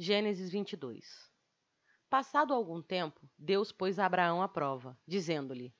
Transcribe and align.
Gênesis 0.00 0.48
22 0.48 1.28
Passado 2.08 2.54
algum 2.54 2.80
tempo, 2.80 3.28
Deus 3.36 3.72
pôs 3.72 3.98
Abraão 3.98 4.40
à 4.40 4.46
prova, 4.46 4.96
dizendo-lhe: 5.04 5.74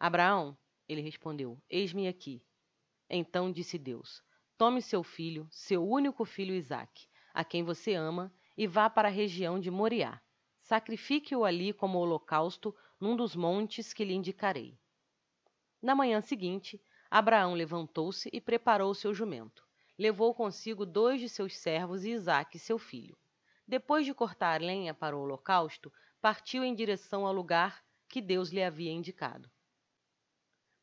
Abraão, 0.00 0.56
ele 0.88 1.02
respondeu: 1.02 1.62
Eis-me 1.68 2.08
aqui. 2.08 2.42
Então 3.10 3.52
disse 3.52 3.76
Deus: 3.76 4.22
Tome 4.56 4.80
seu 4.80 5.02
filho, 5.02 5.46
seu 5.50 5.86
único 5.86 6.24
filho 6.24 6.54
Isaque, 6.54 7.08
a 7.34 7.44
quem 7.44 7.62
você 7.62 7.92
ama, 7.92 8.32
e 8.56 8.66
vá 8.66 8.88
para 8.88 9.08
a 9.08 9.10
região 9.10 9.60
de 9.60 9.70
Moriá. 9.70 10.18
Sacrifique-o 10.62 11.44
ali 11.44 11.74
como 11.74 11.98
holocausto 11.98 12.74
num 12.98 13.14
dos 13.14 13.36
montes 13.36 13.92
que 13.92 14.02
lhe 14.02 14.14
indicarei. 14.14 14.78
Na 15.82 15.94
manhã 15.94 16.22
seguinte, 16.22 16.82
Abraão 17.10 17.52
levantou-se 17.52 18.30
e 18.32 18.40
preparou 18.40 18.94
seu 18.94 19.12
jumento. 19.12 19.62
Levou 19.98 20.34
consigo 20.34 20.86
dois 20.86 21.20
de 21.20 21.28
seus 21.28 21.54
servos 21.54 22.02
e 22.06 22.12
Isaque, 22.12 22.58
seu 22.58 22.78
filho. 22.78 23.14
Depois 23.68 24.06
de 24.06 24.14
cortar 24.14 24.62
lenha 24.62 24.94
para 24.94 25.14
o 25.14 25.20
holocausto, 25.20 25.92
partiu 26.22 26.64
em 26.64 26.74
direção 26.74 27.26
ao 27.26 27.34
lugar 27.34 27.84
que 28.08 28.22
Deus 28.22 28.48
lhe 28.48 28.62
havia 28.62 28.90
indicado. 28.90 29.50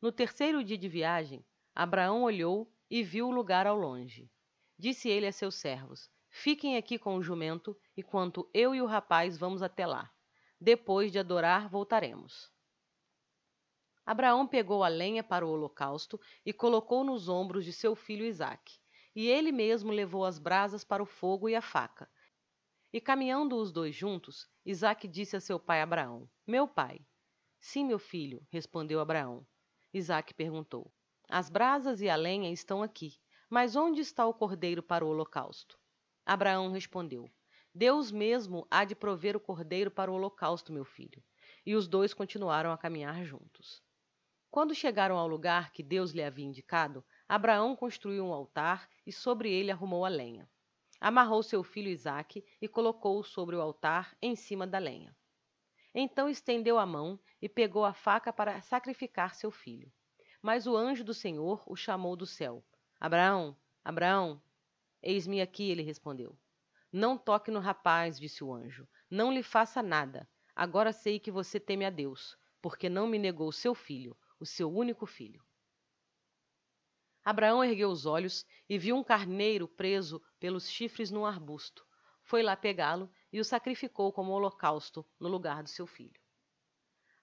No 0.00 0.12
terceiro 0.12 0.62
dia 0.62 0.78
de 0.78 0.88
viagem, 0.88 1.44
Abraão 1.74 2.22
olhou 2.22 2.72
e 2.88 3.02
viu 3.02 3.26
o 3.26 3.32
lugar 3.32 3.66
ao 3.66 3.76
longe. 3.76 4.30
Disse 4.78 5.08
ele 5.08 5.26
a 5.26 5.32
seus 5.32 5.56
servos: 5.56 6.08
Fiquem 6.30 6.76
aqui 6.76 6.96
com 6.96 7.16
o 7.16 7.22
jumento, 7.22 7.76
enquanto 7.96 8.48
eu 8.54 8.72
e 8.72 8.80
o 8.80 8.86
rapaz 8.86 9.36
vamos 9.36 9.62
até 9.62 9.84
lá. 9.84 10.08
Depois 10.60 11.10
de 11.10 11.18
adorar, 11.18 11.68
voltaremos. 11.68 12.52
Abraão 14.06 14.46
pegou 14.46 14.84
a 14.84 14.88
lenha 14.88 15.24
para 15.24 15.44
o 15.44 15.50
holocausto 15.50 16.20
e 16.44 16.52
colocou 16.52 17.02
nos 17.02 17.28
ombros 17.28 17.64
de 17.64 17.72
seu 17.72 17.96
filho 17.96 18.24
Isaque, 18.24 18.78
e 19.12 19.26
ele 19.26 19.50
mesmo 19.50 19.90
levou 19.90 20.24
as 20.24 20.38
brasas 20.38 20.84
para 20.84 21.02
o 21.02 21.06
fogo 21.06 21.48
e 21.48 21.56
a 21.56 21.60
faca, 21.60 22.08
e 22.92 23.00
caminhando 23.00 23.56
os 23.56 23.72
dois 23.72 23.94
juntos, 23.94 24.48
Isaque 24.64 25.08
disse 25.08 25.36
a 25.36 25.40
seu 25.40 25.58
pai 25.58 25.82
Abraão: 25.82 26.28
Meu 26.46 26.68
pai. 26.68 27.00
Sim, 27.58 27.84
meu 27.84 27.98
filho, 27.98 28.46
respondeu 28.50 29.00
Abraão. 29.00 29.46
Isaque 29.92 30.32
perguntou: 30.32 30.92
As 31.28 31.50
brasas 31.50 32.00
e 32.00 32.08
a 32.08 32.16
lenha 32.16 32.52
estão 32.52 32.82
aqui, 32.82 33.18
mas 33.50 33.74
onde 33.74 34.00
está 34.00 34.24
o 34.24 34.34
cordeiro 34.34 34.82
para 34.82 35.04
o 35.04 35.08
holocausto? 35.08 35.78
Abraão 36.24 36.70
respondeu: 36.70 37.30
Deus 37.74 38.12
mesmo 38.12 38.66
há 38.70 38.84
de 38.84 38.94
prover 38.94 39.36
o 39.36 39.40
cordeiro 39.40 39.90
para 39.90 40.10
o 40.10 40.14
holocausto, 40.14 40.72
meu 40.72 40.84
filho. 40.84 41.22
E 41.64 41.74
os 41.74 41.88
dois 41.88 42.14
continuaram 42.14 42.70
a 42.70 42.78
caminhar 42.78 43.24
juntos. 43.24 43.82
Quando 44.48 44.74
chegaram 44.74 45.18
ao 45.18 45.26
lugar 45.26 45.72
que 45.72 45.82
Deus 45.82 46.12
lhe 46.12 46.22
havia 46.22 46.46
indicado, 46.46 47.04
Abraão 47.28 47.74
construiu 47.74 48.24
um 48.24 48.32
altar 48.32 48.88
e 49.04 49.12
sobre 49.12 49.52
ele 49.52 49.72
arrumou 49.72 50.04
a 50.04 50.08
lenha 50.08 50.48
amarrou 51.00 51.42
seu 51.42 51.62
filho 51.62 51.88
Isaque 51.88 52.44
e 52.60 52.68
colocou-o 52.68 53.22
sobre 53.24 53.56
o 53.56 53.60
altar 53.60 54.16
em 54.20 54.34
cima 54.34 54.66
da 54.66 54.78
lenha. 54.78 55.16
Então 55.94 56.28
estendeu 56.28 56.78
a 56.78 56.84
mão 56.84 57.18
e 57.40 57.48
pegou 57.48 57.84
a 57.84 57.94
faca 57.94 58.32
para 58.32 58.60
sacrificar 58.60 59.34
seu 59.34 59.50
filho. 59.50 59.90
Mas 60.42 60.66
o 60.66 60.76
anjo 60.76 61.02
do 61.02 61.14
Senhor 61.14 61.62
o 61.66 61.74
chamou 61.74 62.14
do 62.14 62.26
céu. 62.26 62.62
Abraão, 63.00 63.56
Abraão, 63.84 64.42
eis-me 65.02 65.40
aqui, 65.40 65.70
ele 65.70 65.82
respondeu. 65.82 66.38
Não 66.92 67.16
toque 67.16 67.50
no 67.50 67.60
rapaz, 67.60 68.18
disse 68.18 68.42
o 68.42 68.52
anjo. 68.52 68.88
Não 69.10 69.32
lhe 69.32 69.42
faça 69.42 69.82
nada. 69.82 70.28
Agora 70.54 70.92
sei 70.92 71.20
que 71.20 71.30
você 71.30 71.60
teme 71.60 71.84
a 71.84 71.90
Deus, 71.90 72.36
porque 72.60 72.88
não 72.88 73.06
me 73.06 73.18
negou 73.18 73.52
seu 73.52 73.74
filho, 73.74 74.16
o 74.40 74.46
seu 74.46 74.70
único 74.70 75.06
filho. 75.06 75.45
Abraão 77.26 77.64
ergueu 77.64 77.90
os 77.90 78.06
olhos 78.06 78.46
e 78.68 78.78
viu 78.78 78.94
um 78.94 79.02
carneiro 79.02 79.66
preso 79.66 80.22
pelos 80.38 80.70
chifres 80.70 81.10
num 81.10 81.26
arbusto. 81.26 81.84
Foi 82.22 82.40
lá 82.40 82.56
pegá-lo 82.56 83.10
e 83.32 83.40
o 83.40 83.44
sacrificou 83.44 84.12
como 84.12 84.30
holocausto 84.30 85.04
no 85.18 85.26
lugar 85.26 85.60
do 85.64 85.68
seu 85.68 85.88
filho. 85.88 86.20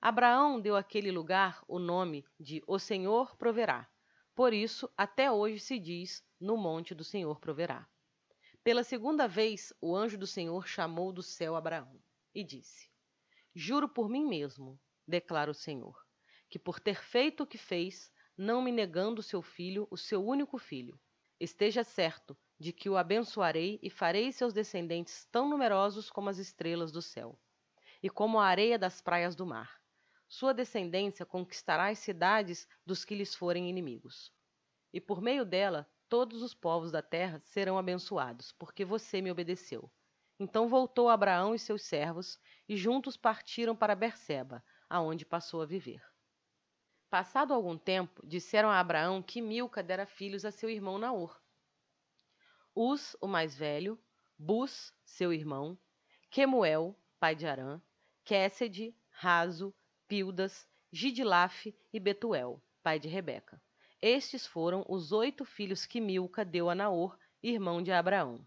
Abraão 0.02 0.60
deu 0.60 0.76
àquele 0.76 1.10
lugar 1.10 1.64
o 1.70 1.80
nome 1.80 2.26
de 2.38 2.62
O 2.68 2.78
Senhor 2.78 3.38
Proverá. 3.38 3.90
Por 4.36 4.52
isso, 4.52 4.92
até 4.98 5.32
hoje 5.32 5.62
se 5.62 5.80
diz: 5.80 6.22
No 6.38 6.58
monte 6.58 6.94
do 6.94 7.06
Senhor 7.06 7.40
proverá. 7.40 7.88
Pela 8.62 8.84
segunda 8.84 9.26
vez, 9.26 9.72
o 9.80 9.96
anjo 9.96 10.18
do 10.18 10.28
Senhor 10.28 10.68
chamou 10.68 11.14
do 11.14 11.24
céu 11.24 11.56
Abraão 11.56 11.98
e 12.36 12.44
disse: 12.44 12.90
Juro 13.56 13.88
por 13.88 14.10
mim 14.10 14.26
mesmo, 14.26 14.78
declara 15.08 15.50
o 15.50 15.54
Senhor, 15.54 15.96
que 16.50 16.60
por 16.60 16.78
ter 16.78 17.02
feito 17.02 17.44
o 17.44 17.48
que 17.48 17.58
fez, 17.58 18.12
não 18.38 18.62
me 18.62 18.72
negando 18.72 19.22
seu 19.22 19.42
filho, 19.42 19.88
o 19.92 19.98
seu 19.98 20.26
único 20.26 20.58
filho. 20.58 21.00
Esteja 21.40 21.84
certo 21.84 22.38
de 22.60 22.72
que 22.72 22.90
o 22.90 22.98
abençoarei 22.98 23.80
e 23.82 23.90
farei 23.90 24.32
seus 24.32 24.54
descendentes 24.54 25.26
tão 25.32 25.50
numerosos 25.50 26.10
como 26.10 26.30
as 26.30 26.38
estrelas 26.38 26.92
do 26.92 27.02
céu, 27.02 27.38
e 28.02 28.10
como 28.10 28.40
a 28.40 28.46
areia 28.46 28.80
das 28.80 29.02
praias 29.02 29.36
do 29.36 29.46
mar. 29.46 29.80
Sua 30.28 30.54
descendência 30.54 31.26
conquistará 31.26 31.90
as 31.90 32.00
cidades 32.00 32.68
dos 32.86 33.06
que 33.06 33.16
lhes 33.16 33.36
forem 33.36 33.70
inimigos. 33.70 34.32
E 34.92 35.02
por 35.02 35.22
meio 35.22 35.46
dela, 35.46 35.90
todos 36.08 36.42
os 36.42 36.54
povos 36.54 36.92
da 36.92 37.02
terra 37.02 37.40
serão 37.44 37.78
abençoados, 37.78 38.52
porque 38.52 38.86
você 38.86 39.22
me 39.22 39.32
obedeceu. 39.32 39.92
Então 40.40 40.68
voltou 40.68 41.10
Abraão 41.10 41.54
e 41.54 41.60
seus 41.60 41.84
servos, 41.84 42.40
e 42.68 42.76
juntos 42.78 43.18
partiram 43.18 43.76
para 43.76 43.96
Berseba, 43.96 44.64
aonde 44.90 45.26
passou 45.26 45.62
a 45.62 45.66
viver. 45.66 46.13
Passado 47.14 47.54
algum 47.54 47.78
tempo, 47.78 48.26
disseram 48.26 48.72
a 48.72 48.80
Abraão 48.80 49.22
que 49.22 49.40
Milca 49.40 49.84
dera 49.84 50.04
filhos 50.04 50.44
a 50.46 50.52
seu 50.52 50.68
irmão 50.68 50.98
Naor. 50.98 51.40
Uz, 52.74 53.16
o 53.22 53.28
mais 53.28 53.56
velho, 53.56 54.00
Bus, 54.36 54.92
seu 55.06 55.32
irmão, 55.32 55.78
Quemuel, 56.32 57.00
pai 57.20 57.36
de 57.36 57.46
Arã, 57.46 57.80
Quésede, 58.26 58.96
Raso, 59.12 59.72
Pildas, 60.08 60.68
Gidilaf 60.92 61.68
e 61.94 62.00
Betuel, 62.00 62.60
pai 62.82 62.98
de 62.98 63.08
Rebeca. 63.08 63.62
Estes 64.02 64.48
foram 64.48 64.84
os 64.90 65.12
oito 65.12 65.46
filhos 65.46 65.86
que 65.86 66.02
Milca 66.02 66.44
deu 66.44 66.68
a 66.68 66.74
Naor, 66.74 67.16
irmão 67.44 67.84
de 67.84 67.92
Abraão. 67.92 68.44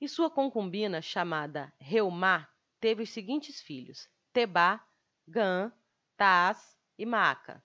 E 0.00 0.08
sua 0.08 0.30
concubina, 0.30 1.02
chamada 1.02 1.70
Reumá, 1.78 2.48
teve 2.80 3.02
os 3.02 3.10
seguintes 3.10 3.60
filhos: 3.60 4.08
Tebá, 4.32 4.82
Gã, 5.28 5.70
Taás, 6.16 6.79
e 7.02 7.06
Maaca. 7.06 7.62